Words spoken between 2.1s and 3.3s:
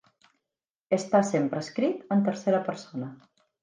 en tercera persona.